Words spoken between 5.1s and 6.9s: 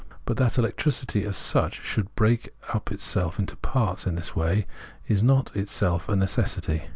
is not in itself a necessity.